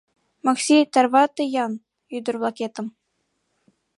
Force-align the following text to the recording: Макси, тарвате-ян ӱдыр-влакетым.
Макси, 0.45 0.77
тарвате-ян 0.93 1.73
ӱдыр-влакетым. 2.17 2.87